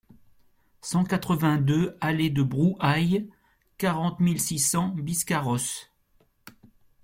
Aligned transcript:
cent 0.81 1.03
quatre-vingt-deux 1.03 1.95
allée 2.01 2.31
de 2.31 2.41
Brouhailles, 2.41 3.29
quarante 3.77 4.19
mille 4.19 4.41
six 4.41 4.57
cents 4.57 4.89
Biscarrosse 4.95 5.91